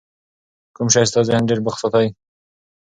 [0.75, 2.07] کوم شی ستا ذهن ډېر بوخت ساتي؟